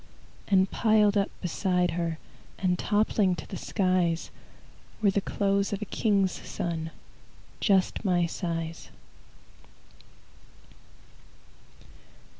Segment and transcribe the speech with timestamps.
[0.47, 2.17] And piled up beside her
[2.57, 4.31] And toppling to the skies,
[4.99, 6.89] Were the clothes of a king's son,
[7.59, 8.89] Just my size.